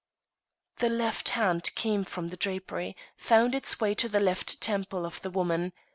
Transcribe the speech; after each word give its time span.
The 0.77 0.89
left 0.89 1.29
hand 1.37 1.69
came 1.75 2.03
from 2.03 2.29
the 2.29 2.35
drapery; 2.35 2.97
found 3.17 3.53
its 3.53 3.79
way 3.79 3.93
to 3.93 4.09
the 4.09 4.19
left 4.19 4.59
temple 4.59 5.05
of 5.05 5.21
the 5.21 5.29
woman. 5.29 5.73